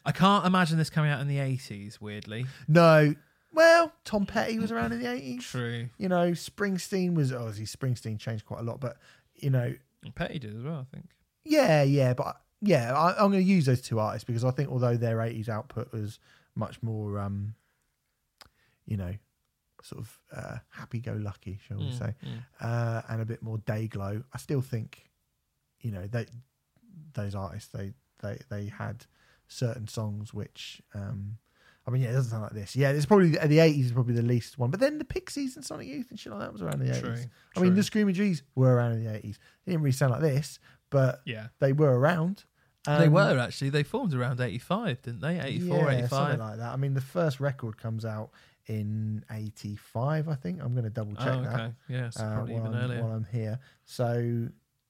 [0.06, 2.00] I can't imagine this coming out in the '80s.
[2.02, 3.16] Weirdly, No,
[3.52, 5.42] well, Tom Petty was around in the 80s.
[5.42, 5.90] true.
[5.98, 8.98] You know, Springsteen was obviously Springsteen changed quite a lot, but
[9.36, 9.74] you know,
[10.16, 10.86] Petty did as well.
[10.90, 11.10] I think.
[11.46, 14.70] yeah, yeah, but yeah, I, I'm going to use those two artists because I think
[14.70, 16.20] although their 80s output was
[16.56, 17.56] much more, um,
[18.86, 19.14] you know,
[19.82, 22.44] sort of uh, happy-go-lucky, shall we Mm, say, mm.
[22.60, 24.24] uh, and a bit more day glow.
[24.34, 25.10] I still think,
[25.80, 26.26] you know, they
[27.14, 29.06] those artists they they they had
[29.50, 31.38] certain songs which, um,
[31.86, 32.76] I mean, yeah, it doesn't sound like this.
[32.76, 35.66] Yeah, it's probably the eighties is probably the least one, but then the Pixies and
[35.66, 37.28] Sonic Youth and shit like that was around the eighties.
[37.56, 39.40] I mean, the Screaming Trees were around in the eighties.
[39.66, 40.60] They didn't really sound like this,
[40.90, 41.48] but yeah.
[41.60, 42.46] they were around.
[42.86, 43.72] they Um, were actually.
[43.72, 45.40] They formed around 85, didn't they?
[45.40, 46.10] 84, yeah, 85.
[46.10, 46.74] something like that.
[46.74, 48.30] I mean, the first record comes out
[48.68, 50.30] in eighty five.
[50.30, 51.74] I think I'm going to double check oh, that.
[51.90, 53.04] Yeah, it's uh, probably while, even I'm, earlier.
[53.04, 53.60] while I'm here.
[53.86, 54.50] So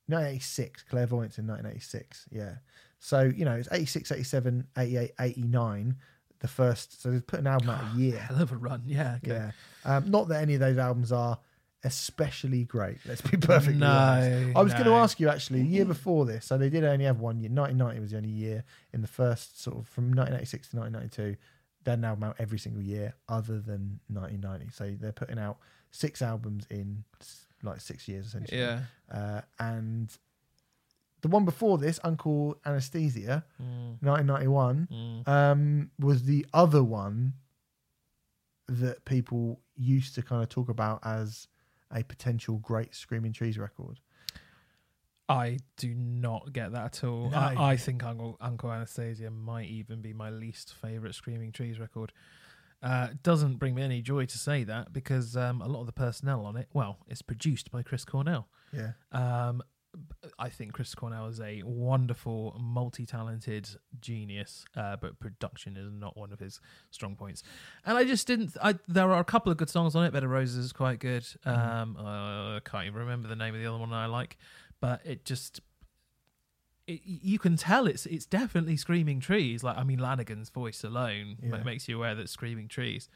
[0.09, 2.27] 1986, Clairvoyance in 1986.
[2.31, 2.55] Yeah.
[2.99, 5.95] So, you know, it's 86, 87, 88, 89.
[6.41, 8.17] The first, so they've put an album out a year.
[8.29, 8.83] Hell of a run.
[8.85, 9.17] Yeah.
[9.23, 9.31] Okay.
[9.33, 9.51] Yeah.
[9.83, 11.37] Um, not that any of those albums are
[11.83, 12.97] especially great.
[13.05, 14.57] Let's be perfectly No, honest.
[14.57, 17.05] I was going to ask you actually, A year before this, so they did only
[17.05, 17.49] have one year.
[17.49, 21.37] 1990 was the only year in the first sort of from 1986 to 1992.
[21.85, 24.71] They're now album out every single year other than 1990.
[24.73, 25.57] So they're putting out
[25.91, 27.03] six albums in
[27.63, 28.59] like six years essentially.
[28.59, 28.81] Yeah.
[29.11, 30.09] Uh, and
[31.21, 35.27] the one before this, Uncle Anesthesia, Mm, 1991, mm.
[35.27, 37.33] um, was the other one
[38.67, 41.47] that people used to kind of talk about as
[41.91, 43.99] a potential great Screaming Trees record.
[45.27, 47.29] I do not get that at all.
[47.29, 47.37] No.
[47.37, 52.11] I, I think Uncle, Uncle Anesthesia might even be my least favorite Screaming Trees record.
[52.81, 55.91] Uh, doesn't bring me any joy to say that because um, a lot of the
[55.91, 58.47] personnel on it, well, it's produced by Chris Cornell.
[58.71, 58.91] Yeah.
[59.11, 59.61] Um,
[60.37, 66.31] I think Chris Cornell is a wonderful, multi-talented genius, uh, but production is not one
[66.31, 66.59] of his
[66.91, 67.41] strong points.
[67.85, 68.55] And I just didn't.
[68.61, 70.13] I, there are a couple of good songs on it.
[70.15, 71.25] Of Roses is quite good.
[71.45, 74.37] Um, uh, I can't even remember the name of the other one I like,
[74.79, 75.61] but it just.
[76.87, 79.63] It, you can tell it's it's definitely Screaming Trees.
[79.63, 81.63] Like I mean, Lanegan's voice alone Yeah.
[81.63, 83.09] makes you aware that it's Screaming Trees,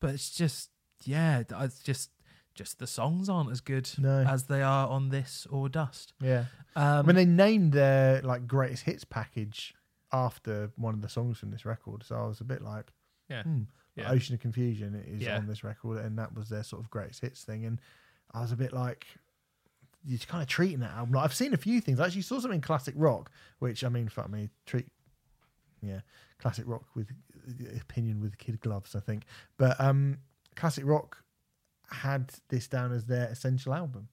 [0.00, 0.70] but it's just
[1.04, 2.10] yeah, it's just
[2.54, 4.24] just the songs aren't as good No.
[4.26, 6.12] as they are on this or Dust.
[6.20, 6.44] Yeah.
[6.76, 9.74] Um, I mean, they named their like greatest hits package
[10.12, 12.02] after one of the songs from this record.
[12.04, 12.92] So I was a bit like,
[13.28, 13.42] Yeah.
[13.44, 13.62] hmm,
[13.96, 14.10] Yeah.
[14.10, 15.36] Ocean of Confusion is Yeah.
[15.38, 17.64] on this record, and that was their sort of greatest hits thing.
[17.64, 17.80] And
[18.32, 19.06] I was a bit like,
[20.04, 21.14] you're kind of treating that album.
[21.14, 22.00] Like, I've seen a few things.
[22.00, 24.86] I actually saw something in classic rock, which I mean, fuck me, treat,
[25.82, 26.00] yeah,
[26.38, 27.08] classic rock with
[27.80, 29.24] opinion with kid gloves, I think.
[29.58, 30.18] But um,
[30.56, 31.22] classic rock
[31.90, 34.08] had this down as their essential album.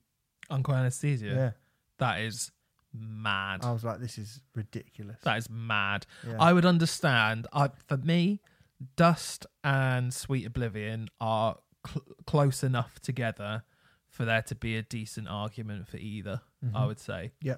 [0.50, 1.26] Uncle Anesthesia.
[1.28, 1.52] Yeah,
[2.00, 2.52] That is
[2.94, 3.64] mad.
[3.64, 5.20] I was like, this is ridiculous.
[5.24, 6.06] that is mad.
[6.28, 6.38] Yeah.
[6.40, 7.48] I would understand.
[7.54, 8.42] I, for me,
[8.96, 13.64] Dust and Sweet Oblivion are cl- close enough together
[14.10, 16.42] for there to be a decent argument for either.
[16.64, 16.88] I Mhm.
[16.88, 17.34] would say.
[17.42, 17.56] Yeah.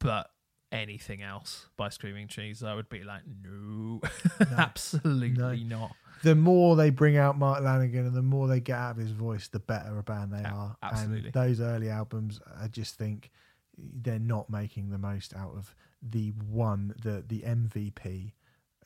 [0.00, 0.30] But
[0.72, 4.00] anything else by Screaming Trees, I would be like, no,
[4.40, 4.46] No.
[4.56, 5.94] absolutely not.
[6.22, 9.10] The more they bring out Mark Lanegan and the more they get out of his
[9.10, 10.76] voice, the better a band they A- are.
[10.82, 11.26] absolutely.
[11.26, 13.30] And those early albums, I just think
[13.76, 18.32] they're not making the most out of the one, the the MVP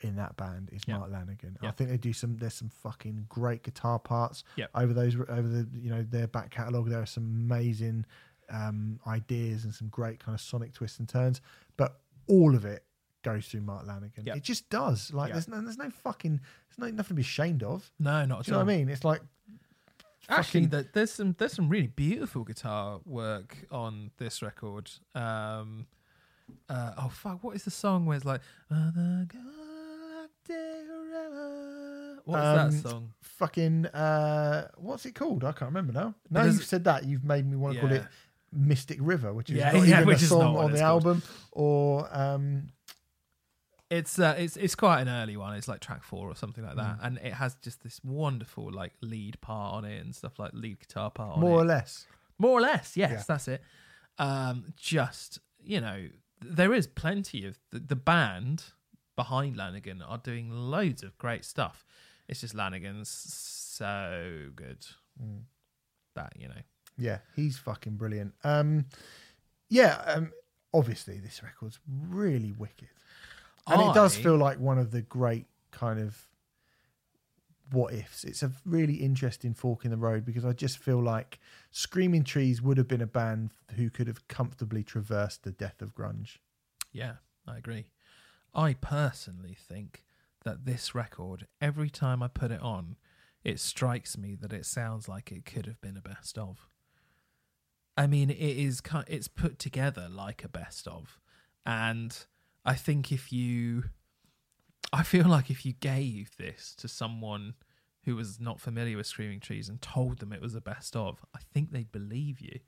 [0.03, 0.99] in that band is Yeah.
[0.99, 1.57] Mark Lanegan.
[1.63, 2.37] I think they do some.
[2.39, 4.67] There's some fucking great guitar parts Yeah.
[4.75, 6.89] over those over the you know their back catalogue.
[6.89, 8.07] There are some amazing
[8.49, 11.41] um, ideas and some great kind of sonic twists and turns,
[11.77, 12.85] but all of it
[13.23, 14.25] goes through Mark Lanegan.
[14.27, 14.35] Yeah.
[14.37, 15.13] It just does.
[15.13, 15.35] Like Yeah.
[15.35, 17.91] there's no there's no fucking there's no nothing to be ashamed of.
[17.99, 18.67] No, not at Do you know all.
[18.67, 18.89] what I mean?
[18.89, 19.21] It's like
[20.29, 24.91] Actually, fucking- the, there's some there's some really beautiful guitar work on this record.
[25.15, 25.87] Um,
[26.69, 32.19] uh, oh fuck, what is the song where it's like "Uh, the Galactic River"?
[32.25, 33.13] What's Um, that song?
[33.23, 35.43] fucking uh what's it called?
[35.45, 36.15] I can't remember now.
[36.31, 38.05] Now you've said that, you've made me want to call it
[38.53, 41.07] Mystic River, which is Yeah, not yeah, even which a song on the called.
[41.07, 42.69] album or um
[43.91, 45.55] It's uh, it's it's quite an early one.
[45.57, 46.77] It's like track four or something like Mm.
[46.77, 50.53] that, and it has just this wonderful like lead part on it and stuff like
[50.55, 51.63] lead guitar part on more it.
[51.63, 52.07] or less.
[52.39, 53.23] More or less, yes, Yeah.
[53.27, 53.63] that's it.
[54.19, 56.09] Um, just you know,
[56.41, 58.65] there is plenty of the, the band
[59.17, 61.85] behind Lanegan are doing loads of great stuff.
[62.29, 64.87] It's just Lanegan's so good
[65.21, 65.43] Mm.
[66.15, 66.63] that you know.
[66.97, 68.35] Yeah, he's fucking brilliant.
[68.45, 68.87] Um
[69.69, 70.33] yeah, um
[70.73, 72.89] obviously this record's really wicked.
[73.71, 76.27] And it does feel like one of the great kind of
[77.71, 78.25] what ifs.
[78.25, 81.39] It's a really interesting fork in the road because I just feel like
[81.71, 85.95] Screaming Trees would have been a band who could have comfortably traversed the death of
[85.95, 86.39] grunge.
[86.93, 87.15] Yeah,
[87.47, 87.87] I agree.
[88.53, 90.05] I personally think
[90.45, 92.97] that this record, every time I put it on,
[93.45, 96.69] it strikes me that it sounds like it could have been a best of.
[97.97, 101.21] I mean, it is it's put together like a best of,
[101.67, 102.17] and
[102.65, 103.85] I think if you,
[104.93, 107.55] I feel like if you gave this to someone
[108.05, 111.25] who was not familiar with Screaming Trees and told them it was a best of,
[111.35, 112.61] I think they'd believe you.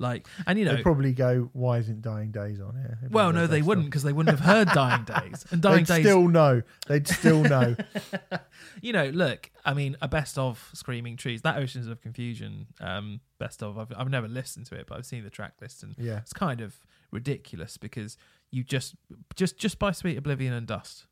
[0.00, 3.32] Like, and you know, They'd probably go, "Why isn't Dying Days on here?" It'd well,
[3.32, 5.44] no, they wouldn't because they wouldn't have heard Dying Days.
[5.50, 6.62] And Dying They'd Days, still know.
[6.86, 7.74] They'd still know.
[8.80, 13.20] you know, look, I mean, a best of Screaming Trees, that Oceans of Confusion um,
[13.40, 13.76] best of.
[13.76, 16.32] I've, I've never listened to it, but I've seen the track list, and yeah, it's
[16.32, 16.76] kind of
[17.10, 18.16] ridiculous because
[18.50, 18.94] you just
[19.36, 21.06] just just buy Sweet Oblivion and Dust.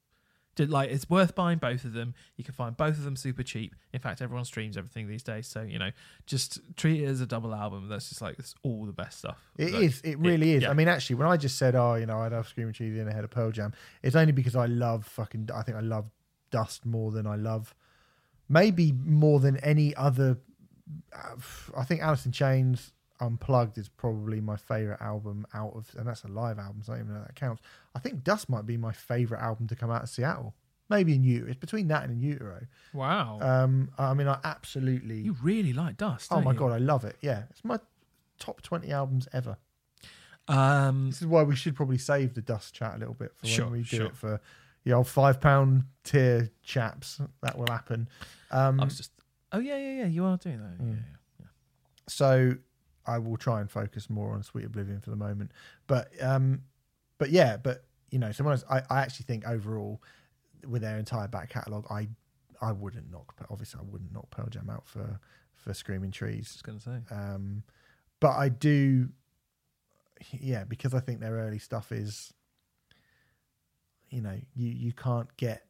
[0.55, 2.15] Did- Like it's worth buying both of them.
[2.37, 3.75] You can find both of them super cheap.
[3.93, 5.91] In fact, everyone streams everything these days, so you know,
[6.27, 7.89] just treat it as a double album.
[7.89, 9.39] That's just like it's all the best stuff.
[9.59, 10.01] It Like, is.
[10.01, 10.63] It really is.
[10.63, 10.71] yeah.
[10.71, 13.07] I mean, actually, when I just said, "Oh, you know, I'd have Screaming Trees in
[13.07, 15.51] ahead of Pearl Jam," it's only because I love fucking.
[15.55, 16.07] I think I love
[16.51, 17.75] Dust more than I love,
[18.49, 20.39] maybe more than any other
[21.13, 21.35] uh,
[21.77, 26.25] I think Alice in Chains Unplugged is probably my favorite album out of, and that's
[26.25, 27.63] a live album, so I don't even know that counts.
[27.95, 30.55] I think Dust might be my favorite album to come out of Seattle.
[30.89, 31.51] Maybe in Utero.
[31.51, 32.61] It's between that and in Utero.
[32.95, 33.41] Wow.
[33.41, 35.19] Um, I mean, I absolutely.
[35.19, 36.29] you really like Dust.
[36.31, 36.59] oh my you?
[36.59, 37.17] god, I love it.
[37.21, 37.81] Yeah, it's my
[38.39, 39.57] top twenty albums ever.
[40.49, 43.47] Um, This is why we should probably save the Dust chat a little bit for
[43.47, 44.07] Sure, when we do sure.
[44.07, 44.41] it for
[44.85, 47.21] the old five pound tier chaps.
[47.43, 48.09] That will happen.
[48.51, 49.11] Um, I was just.
[49.53, 50.07] Oh yeah, yeah, yeah.
[50.07, 50.79] You are doing that.
[50.81, 50.91] Mm.
[50.91, 50.97] Yeah,
[51.41, 51.47] yeah.
[52.09, 52.57] so
[53.07, 55.53] I will try and focus more on Sweet Oblivion for the moment.
[55.87, 56.63] But um,
[57.19, 60.03] but yeah, but you know, so when I, I, I actually think overall
[60.67, 62.09] with their entire back catalogue, I
[62.61, 65.21] I wouldn't knock obviously I wouldn't knock Pearl Jam out for
[65.55, 66.53] for Screaming Trees.
[66.53, 66.99] Just gonna say.
[67.11, 67.63] Um,
[68.21, 69.09] but I do,
[70.33, 72.33] yeah, because I think their early stuff is,
[74.11, 75.67] you know, you you can't get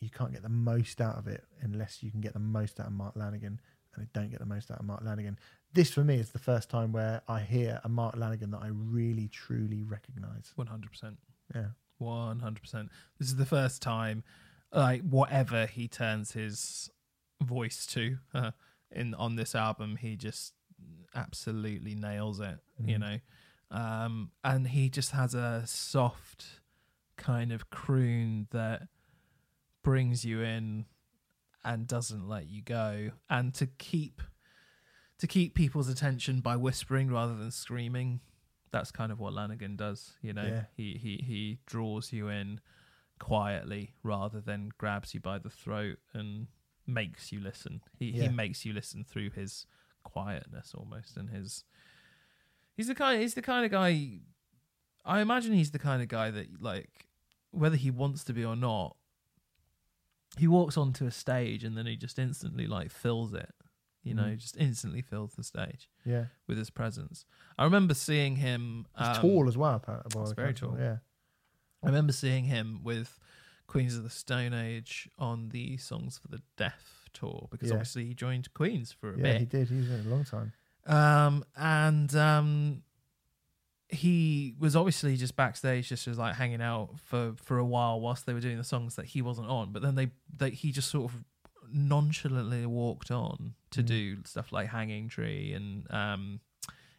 [0.00, 2.86] you can't get the most out of it unless you can get the most out
[2.86, 3.58] of Mark Lanegan,
[3.94, 5.36] and I don't get the most out of Mark Lanegan.
[5.74, 8.68] This for me is the first time where I hear a Mark Lanegan that I
[8.72, 10.52] really truly recognise.
[10.54, 11.18] One hundred percent.
[11.54, 12.90] Yeah, One hundred percent.
[13.18, 14.22] This is the first time,
[14.72, 16.90] like whatever he turns his
[17.42, 18.52] voice to uh,
[18.92, 20.54] in on this album, he just
[21.14, 22.58] absolutely nails it.
[22.78, 23.00] You Mhm.
[23.00, 23.18] know,
[23.76, 26.60] um, and he just has a soft
[27.16, 28.86] kind of croon that
[29.82, 30.86] brings you in
[31.64, 34.22] and doesn't let you go, and to keep
[35.18, 38.20] to keep people's attention by whispering rather than screaming.
[38.72, 40.42] That's kind of what Lanegan does, you know.
[40.44, 40.64] Yeah.
[40.76, 42.60] He he he draws you in
[43.20, 46.48] quietly rather than grabs you by the throat and
[46.86, 47.80] makes you listen.
[47.98, 48.24] He Yeah.
[48.24, 49.66] he makes you listen through his
[50.02, 51.64] quietness almost and his
[52.76, 54.18] he's the kind he's the kind of guy
[55.04, 57.06] I imagine he's the kind of guy that like
[57.52, 58.96] whether he wants to be or not
[60.36, 63.54] he walks onto a stage and then he just instantly like fills it
[64.04, 64.38] you know Mm.
[64.38, 66.26] just instantly fills the stage yeah.
[66.46, 67.24] with his presence
[67.58, 69.74] i remember seeing him He's um, tall as well.
[69.74, 70.76] Apparently, by he's the very tall.
[70.78, 70.98] Yeah,
[71.82, 73.18] I remember seeing him with
[73.66, 77.74] Queens of the Stone Age on the Songs for the Deaf tour because Yeah.
[77.76, 79.26] obviously he joined Queens for a bit.
[79.26, 79.68] yeah, he did.
[79.68, 80.52] He was in it a long time.
[80.86, 82.82] Um, and um,
[83.88, 88.26] he was obviously just backstage, just as like hanging out for for a while whilst
[88.26, 89.72] they were doing the songs that he wasn't on.
[89.72, 91.24] But then they, they he just sort of
[91.72, 93.86] nonchalantly walked on to Mm.
[93.86, 96.40] do stuff like Hanging Tree and um,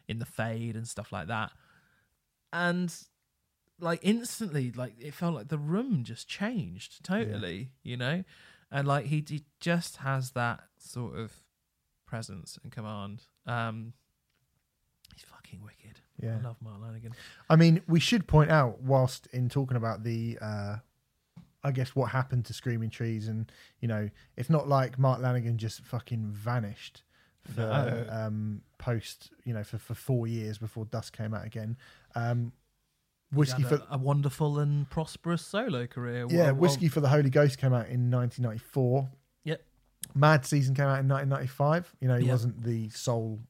[0.08, 1.52] in the Fade and stuff like that.
[2.52, 2.94] And
[3.80, 8.24] like instantly, like it felt like the room just changed totally, you know,
[8.70, 11.32] and like he, he just has that sort of
[12.06, 13.24] presence and command.
[13.46, 13.92] Um,
[15.14, 16.00] he's fucking wicked.
[16.22, 16.38] Yeah.
[16.40, 17.12] I love Mark Lanegan.
[17.50, 20.76] I mean, we should point out, whilst in talking about the, uh,
[21.66, 23.50] I guess what happened to Screaming Trees, and
[23.80, 27.02] you know, it's not like Mark Lanegan just fucking vanished
[27.54, 28.06] for No.
[28.10, 31.76] um, post, you know, for, for four years before Dust came out again.
[32.14, 32.52] Um,
[33.32, 36.26] Whiskey for a, a wonderful and prosperous solo career.
[36.30, 39.08] yeah, Well- Whiskey for the Holy Ghost came out in 1994.
[39.44, 39.62] Yep.
[40.14, 41.94] Mad Season came out in 1995.
[42.00, 42.32] You know, he Yep.
[42.32, 43.40] wasn't the sole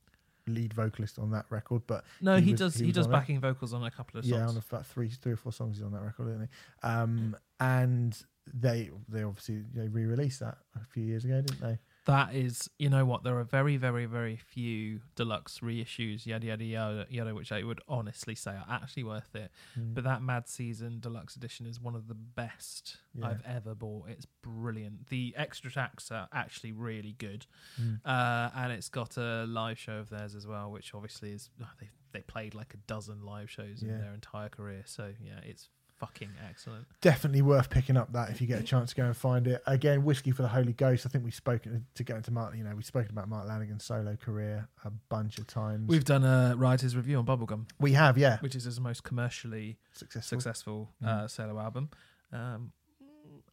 [0.46, 2.74] lead vocalist on that record, but No, he he, was- does.
[2.76, 3.16] he He, does on it.
[3.16, 4.35] backing vocals on a couple of songs.
[4.40, 6.87] Yeah, on about three, three or four songs he's on that record, isn't he?
[6.88, 8.16] Um, and
[8.54, 11.78] they they obviously they re-released that a few years ago, didn't they?
[12.06, 13.24] That is, you know what?
[13.24, 17.80] There are very, very, very few deluxe reissues, yada yada yada, yada which I would
[17.88, 19.50] honestly say are actually worth it.
[19.76, 19.92] Mm.
[19.94, 23.26] But that Mad Season deluxe edition is one of the best Yeah.
[23.30, 24.08] I've ever bought.
[24.08, 25.08] It's brilliant.
[25.08, 27.46] The extra tracks are actually really good,
[27.82, 27.98] Mm.
[28.04, 31.68] uh, and it's got a live show of theirs as well, which obviously is oh,
[31.80, 33.94] they they played like a dozen live shows Yeah.
[33.94, 34.84] in their entire career.
[34.86, 36.87] So yeah, it's fucking excellent.
[37.00, 39.62] Definitely worth picking up that if you get a chance to go and find it.
[39.66, 41.06] Again, Whiskey for the Holy Ghost.
[41.06, 42.54] I think we've spoken to get into Mark.
[42.56, 45.88] You know, we've spoken about Mark Lanegan's solo career a bunch of times.
[45.88, 49.78] We've done a writer's review on Bubblegum, we have, yeah, which is his most commercially
[49.92, 50.38] successful.
[50.40, 51.06] successful Mm.
[51.09, 51.90] uh, solo album.
[52.32, 52.72] Um,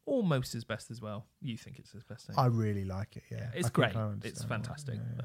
[0.06, 1.26] almost his best as well.
[1.42, 2.30] You think it's his best?
[2.38, 3.24] I really like it.
[3.32, 3.96] Yeah, Yeah, I it's think great.
[4.24, 4.96] It's fantastic.
[4.96, 5.22] Yeah,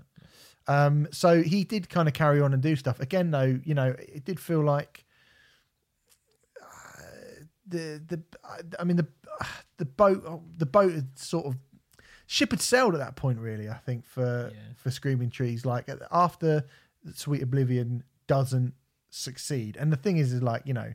[0.68, 0.84] yeah.
[0.86, 3.00] Um, so he did kind of carry on and do stuff.
[3.00, 5.04] Again, though, you know, it did feel like
[7.68, 8.22] the the
[8.78, 9.06] I mean the
[9.76, 11.56] the boat the boat had sort of
[12.26, 13.38] ship had sailed at that point.
[13.38, 14.60] Really, I think for Yeah.
[14.76, 16.64] for Screaming Trees, like uh, after
[17.14, 18.74] Sweet Oblivion doesn't
[19.10, 20.92] succeed, and the thing is, is like you know.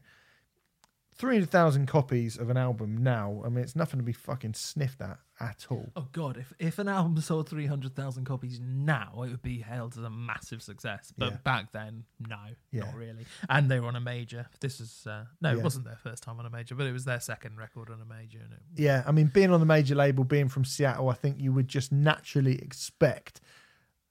[1.15, 5.19] 300,000 copies of an album now, I mean, it's nothing to be fucking sniffed at
[5.39, 5.91] at all.
[5.95, 9.59] Oh god, if if an album sold three hundred thousand copies now, it would be
[9.61, 11.11] hailed as a massive success.
[11.17, 11.37] But Yeah.
[11.43, 12.37] back then, no,
[12.71, 12.85] Yeah.
[12.85, 13.25] not really.
[13.49, 14.45] And they were on a major.
[14.61, 15.57] This is uh, no, Yeah.
[15.57, 17.99] it wasn't their first time on a major, but it was their second record on
[17.99, 18.39] a major.
[18.39, 21.39] And it, Yeah, I mean, being on the major label, being from Seattle, I think
[21.39, 23.41] you would just naturally expect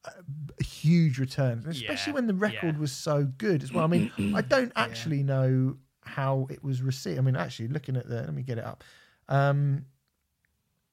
[0.04, 2.80] a huge return, especially Yeah, when the record yeah.
[2.80, 3.84] was so good as well.
[3.84, 7.18] I mean, I don't actually know how it was received.
[7.18, 8.84] I mean, actually, looking at the, let me get it up.
[9.28, 9.86] Um,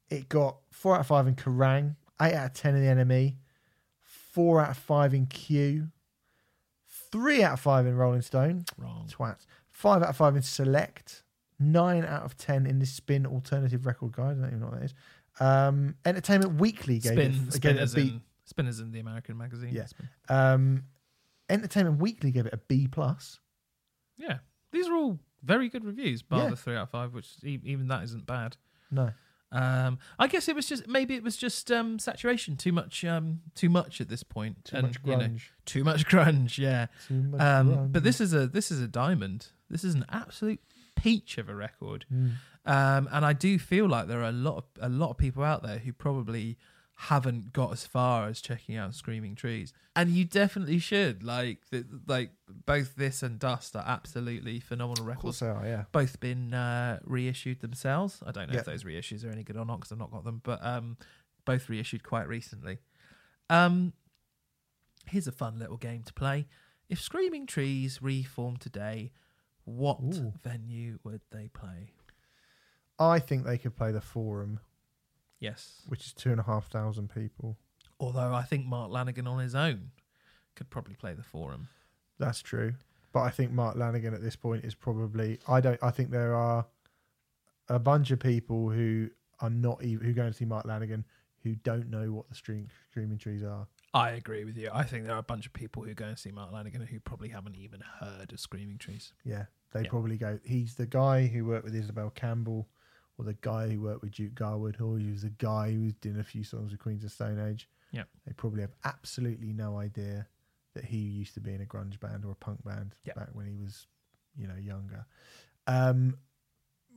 [0.09, 3.35] it got four out of five in Kerrang, eight out of ten in the NME,
[4.01, 5.89] four out of five in Q,
[7.11, 9.07] three out of five in Rolling Stone, Wrong.
[9.07, 11.23] twats, five out of five in Select,
[11.59, 14.31] nine out of ten in the Spin Alternative Record Guide.
[14.31, 14.93] I don't even know what that is.
[15.39, 18.01] Um, Entertainment Weekly gave Spin, it, spin it a B.
[18.01, 19.73] in spinners in the American magazine.
[19.73, 19.85] Yeah.
[20.27, 20.83] Um,
[21.49, 23.39] Entertainment Weekly gave it a B plus.
[24.17, 24.39] yeah.
[24.71, 26.49] These are all very good reviews, bar Yeah.
[26.51, 28.57] the three out of five, which e- even that isn't bad.
[28.91, 29.11] No,
[29.51, 33.41] Um, I guess it was just maybe it was just um, saturation, too much, um,
[33.55, 35.41] too much at this point, too and, much you know, grunge.
[35.65, 36.57] too much grunge.
[36.59, 37.91] Yeah, Too much um, grunge.
[37.93, 39.47] but this is a this is a diamond.
[39.69, 40.59] This is an absolute
[40.95, 42.33] peach of a record, Mm.
[42.65, 45.43] um, and I do feel like there are a lot of a lot of people
[45.43, 46.57] out there who probably
[47.03, 51.23] haven't got as far as checking out Screaming Trees, and you definitely should.
[51.23, 52.31] Like, th- like
[52.65, 55.65] both this and Dust are absolutely phenomenal Of records course they are.
[55.65, 55.83] Yeah.
[55.93, 58.21] both been uh, reissued themselves.
[58.25, 58.59] I don't know Yeah.
[58.59, 60.97] if those reissues are any good or not because I've not got them, but um,
[61.45, 62.79] both reissued quite recently.
[63.49, 63.93] Um,
[65.07, 66.47] here's a fun little game to play.
[66.89, 69.11] If Screaming Trees reformed today,
[69.63, 70.33] what Ooh.
[70.43, 71.91] venue would they play?
[72.99, 74.59] I think they could play the Forum,
[75.39, 75.81] Yes.
[75.87, 77.57] which is two and a half thousand people.
[77.99, 79.91] Although I think Mark Lanegan on his own
[80.55, 81.67] could probably play the Forum.
[82.17, 82.73] That's true.
[83.11, 85.39] But I think Mark Lanegan at this point is probably.
[85.47, 85.81] I don't.
[85.81, 86.65] I think there are
[87.67, 89.09] a bunch of people who
[89.41, 91.03] are not even who go and see Mark Lanegan
[91.43, 93.65] who don't know what the stream, streaming trees are.
[93.93, 94.69] I agree with you.
[94.73, 96.99] I think there are a bunch of people who go and see Mark Lanegan who
[96.99, 99.13] probably haven't even heard of Screaming Trees.
[99.23, 99.89] Yeah, they Yeah.
[99.89, 100.39] probably go.
[100.43, 102.67] He's the guy who worked with Isobel Campbell,
[103.19, 105.93] or the guy who worked with Duke Garwood, or he was the guy who was
[105.95, 107.69] doing a few songs with Queens of Stone Age.
[107.91, 108.03] Yeah.
[108.25, 110.27] they probably have absolutely no idea
[110.75, 113.13] that he used to be in a grunge band or a punk band Yeah.
[113.15, 113.87] back when he was,
[114.37, 115.05] you know, younger.
[115.67, 116.17] Um,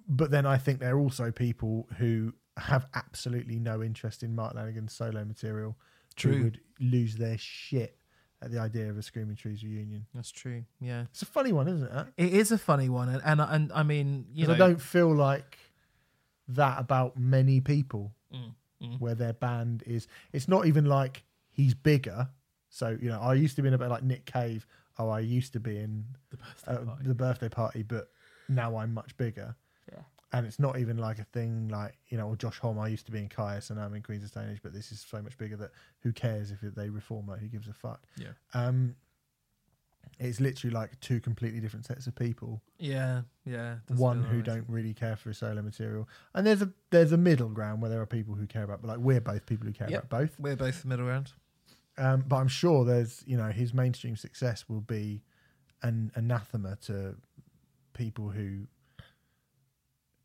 [0.08, 4.54] but then I think there are also people who have absolutely no interest in Mark
[4.54, 5.76] Lanegan's solo material
[6.20, 6.42] who True.
[6.44, 7.96] would lose their shit
[8.42, 10.04] at the idea of a Screaming Trees reunion.
[10.14, 10.64] That's true.
[10.80, 11.04] Yeah.
[11.10, 12.06] It's a funny one, isn't it?
[12.18, 15.14] It is a funny one, and and, and I mean, you know, I don't feel
[15.14, 15.56] like
[16.48, 19.00] that about many people Mm, mm.
[19.00, 20.08] where their band is.
[20.32, 22.28] It's not even like he's bigger.
[22.70, 24.66] So you know, I used to be in a bit like Nick Cave.
[24.98, 27.04] Oh, I used to be in the birthday uh, party.
[27.08, 28.08] the birthday party, but
[28.48, 29.54] now I'm much bigger.
[29.92, 30.00] Yeah.
[30.32, 32.78] And it's not even like a thing like you know, or Josh Homme.
[32.78, 34.90] I used to be in Kyuss, and I'm in Queens of Stone Age, but this
[34.92, 37.38] is so much bigger that who cares if they reform it?
[37.40, 38.00] Who gives a fuck?
[38.16, 38.28] Yeah.
[38.54, 38.94] Um,
[40.18, 42.62] it's literally like two completely different sets of people.
[42.78, 43.76] yeah, yeah.
[43.88, 44.44] one who right.
[44.44, 48.00] don't really care for solo material, and there's a there's a middle ground where there
[48.00, 50.04] are people who care about, but like we're both people who care Yep.
[50.04, 50.40] about both.
[50.40, 51.32] We're both the middle ground.
[51.98, 55.22] Um, but I'm sure there's you know his mainstream success will be
[55.82, 57.16] an anathema to
[57.92, 58.66] people who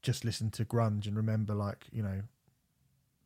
[0.02, 2.22] just listen to grunge and remember like you know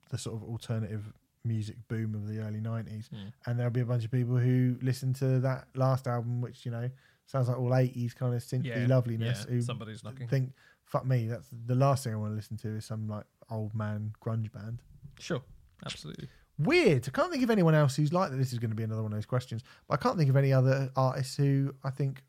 [0.10, 3.16] the sort of alternative music boom of the early 90s hmm.
[3.46, 6.72] and there'll be a bunch of people who listen to that last album which you
[6.72, 6.90] know
[7.26, 10.28] sounds like all 80s kind of synthy Yeah, loveliness yeah, who somebody's knocking.
[10.28, 10.54] think
[10.86, 13.74] fuck me that's the last thing i want to listen to is some like old
[13.74, 14.82] man grunge band
[15.20, 15.42] Sure,
[15.86, 16.28] absolutely.
[16.60, 18.84] weird i can't think of anyone else who's like that this is going to be
[18.84, 21.90] another one of those questions but i can't think of any other artists who i
[21.90, 22.22] think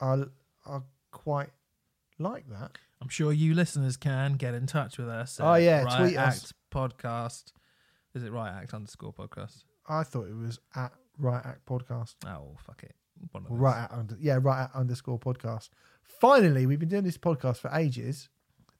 [0.00, 0.26] are
[0.66, 1.50] are quite
[2.18, 5.38] like that I'm sure you listeners can get in touch with us.
[5.40, 6.52] Oh, yeah, tweet Act us.
[6.74, 7.52] podcast.
[8.18, 9.62] Is it Riot Act underscore podcast?
[9.88, 12.94] i thought it was at riot act podcast Oh fuck it,
[13.32, 13.58] one of those.
[13.58, 15.70] right at under yeah right at underscore podcast
[16.02, 18.28] finally we've been doing this podcast for ages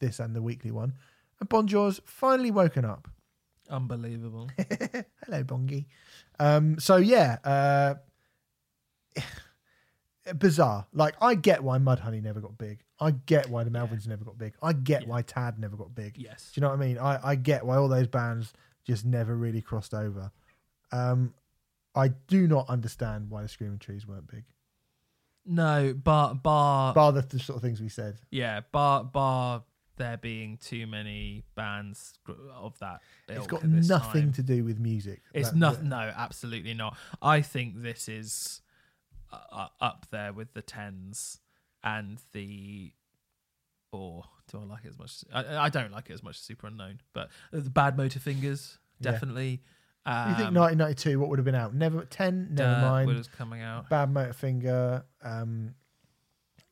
[0.00, 0.92] this and the weekly one
[1.40, 3.08] and bonjour's finally woken up
[3.70, 4.48] Unbelievable.
[4.56, 5.84] Hello, Bongi.
[6.40, 7.94] Um, so yeah, uh,
[10.38, 10.86] bizarre.
[10.92, 12.80] Like I get why Mudhoney never got big.
[13.00, 14.54] I get why the Melvins never got big.
[14.62, 16.16] I get why Tad never got big.
[16.16, 16.50] yes.
[16.54, 16.98] Do you know what I mean?
[16.98, 18.52] I, I get why all those bands
[18.88, 20.32] just never really crossed over.
[20.90, 21.34] Um,
[21.94, 24.44] I do not understand why the Screaming Trees weren't big.
[25.44, 26.94] No, bar bar.
[26.94, 28.18] Bar the, the sort of things we said.
[28.30, 29.62] yeah, bar bar.
[29.96, 32.14] There being too many bands
[32.54, 33.00] of that.
[33.28, 34.32] It's got nothing time.
[34.34, 35.22] to do with music.
[35.34, 35.88] It's nothing.
[35.88, 36.96] No, absolutely not.
[37.20, 38.62] I think this is
[39.32, 41.40] uh, uh, up there with the tens
[41.82, 42.92] and the.
[43.90, 45.24] Or do I like it as much?
[45.32, 49.10] As, I, I don't like it as much as Superunknown, but the Badmotorfingers Yeah.
[49.12, 49.62] definitely.
[50.06, 51.20] You Um, think 1992?
[51.20, 51.74] What would have been out?
[51.74, 52.54] Never ten.
[52.54, 53.08] Never Dirt mind.
[53.14, 53.90] was coming out.
[53.90, 55.04] Badmotorfinger.
[55.22, 55.74] Um,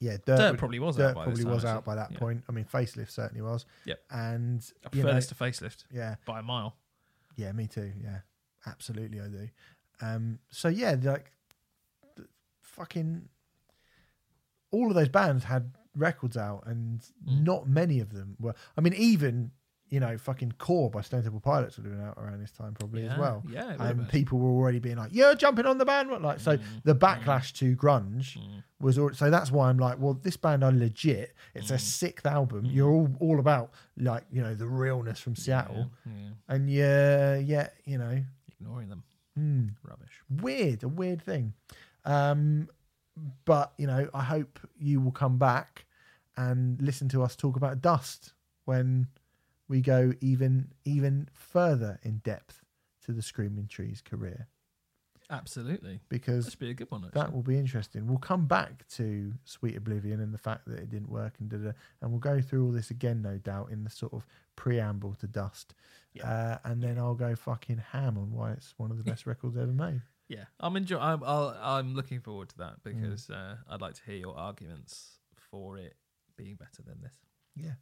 [0.00, 2.12] yeah, Dirt, Dirt would- probably was Dirt out by probably time, was out by that
[2.12, 2.18] Yeah.
[2.18, 2.44] point.
[2.48, 3.66] I mean, Facelift certainly was.
[3.84, 4.02] Yep.
[4.10, 6.76] And I you prefer know, this to Facelift yeah, by a mile.
[7.36, 7.92] yeah, me too.
[8.02, 8.20] Yeah,
[8.66, 9.48] absolutely, I do.
[10.00, 11.32] Um, so yeah, like
[12.60, 13.28] fucking
[14.70, 17.44] all of those bands had records out, and Mm.
[17.44, 18.54] not many of them were.
[18.76, 19.50] I mean, even
[19.88, 22.74] you know, fucking Core by Stone Temple Pilots would have been out around this time
[22.74, 23.12] probably yeah.
[23.12, 23.44] as well.
[23.48, 26.56] Yeah, And people were already being like, "You're jumping on the band," like so.
[26.56, 28.36] Mm, The backlash to grunge.
[28.36, 28.64] Mm.
[28.80, 31.34] was al- so that's why I'm like, well, this band are legit.
[31.54, 31.80] It's a Mm.
[31.80, 32.64] sixth album.
[32.64, 32.74] Mm.
[32.74, 36.30] You're all all about like you know the realness from Seattle, Yeah, yeah.
[36.48, 38.24] and yeah, yeah, you know,
[38.58, 39.04] Ignoring them.
[39.84, 40.20] Rubbish.
[40.28, 41.52] weird, a weird thing.
[42.04, 42.68] Um,
[43.44, 45.85] but you know, I hope you will come back
[46.36, 48.32] and listen to us talk about Dust
[48.64, 49.08] when
[49.68, 52.62] we go even even further in depth
[53.04, 54.48] to the Screaming Trees career
[55.28, 56.00] Absolutely.
[56.08, 57.04] because should be a good one.
[57.04, 57.20] Actually.
[57.20, 58.06] that will be interesting.
[58.06, 61.56] We'll come back to Sweet Oblivion and the fact that it didn't work and da,
[61.56, 64.24] da, and we'll go through all this again, no doubt, in the sort of
[64.54, 65.74] preamble to Dust.
[66.14, 66.30] Yeah.
[66.30, 69.56] Uh, and then I'll go fucking ham on why it's one of the best records
[69.56, 70.00] ever made.
[70.28, 71.02] Yeah, I'm enjoying.
[71.02, 72.58] I'm, I'll, I'm looking forward to Mm.
[72.58, 75.96] that because uh, I'd like to hear your arguments for it
[76.36, 77.12] being better than this.
[77.54, 77.74] Yeah.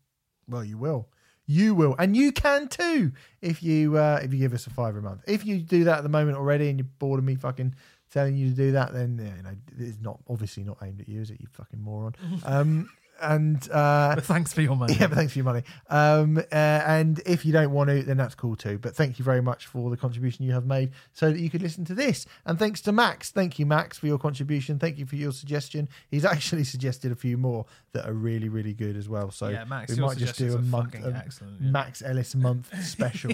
[0.48, 1.08] Well, you will.
[1.46, 4.96] You will, and you can too if you uh, if you give us a five
[4.96, 5.20] a month.
[5.26, 7.74] If you do that at the moment already, and you're bored of me fucking
[8.10, 11.08] telling you to do that, then yeah, you know it's not obviously not aimed at
[11.08, 11.42] you, is it?
[11.42, 12.14] You fucking moron.
[12.44, 12.88] um,
[13.20, 14.94] and uh, But thanks for your money.
[15.00, 15.62] Yeah, but thanks for your money.
[15.88, 18.78] Um, uh, and if you don't want to, then that's cool too.
[18.78, 21.62] But thank you very much for the contribution you have made so that you could
[21.62, 22.26] listen to this.
[22.44, 23.30] And thanks to Max.
[23.30, 24.78] Thank you, Max, for your contribution.
[24.78, 25.88] Thank you for your suggestion.
[26.10, 29.30] He's actually suggested a few more that are really, really good as well.
[29.30, 31.60] So yeah, Max, we might just do a month excellent.
[31.60, 31.70] yeah.
[31.70, 33.32] Max Ellis month special.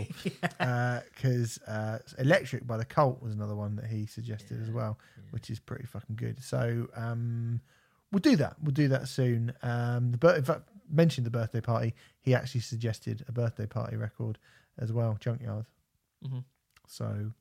[0.58, 4.98] Uh, because uh, Electric by the Cult was another one that he suggested as well
[5.16, 5.22] yeah.
[5.30, 6.42] which is pretty fucking good.
[6.42, 7.60] So um,
[8.12, 8.56] we'll do that.
[8.62, 9.52] We'll do that soon.
[9.62, 11.94] Um, the in fact, mentioned the birthday party.
[12.20, 14.38] He actually suggested a birthday party record
[14.78, 15.66] as well, Junkyard.
[16.24, 16.44] Mhm.
[16.86, 17.32] So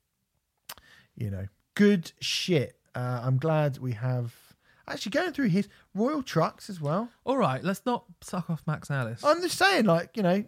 [1.16, 2.78] you know, good shit.
[2.94, 4.34] Uh, I'm glad we have
[4.88, 7.10] actually going through his Royal Trux as well.
[7.24, 9.22] All right, let's not suck off Max Alice.
[9.24, 10.44] I'm just saying, like you know,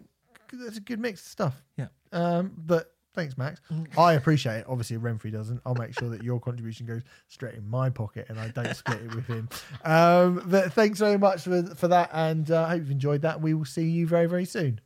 [0.51, 1.63] that's a good mix of stuff.
[1.77, 1.87] Yeah.
[2.11, 3.61] Um, but thanks, Max.
[3.97, 4.65] I appreciate it.
[4.67, 5.61] Obviously, Renfrey doesn't.
[5.65, 9.01] I'll make sure that your contribution goes straight in my pocket and I don't split
[9.01, 9.49] it with him.
[9.83, 13.41] Um, but thanks very much for for that, and uh, I hope you've enjoyed that.
[13.41, 14.79] We will see you very very soon.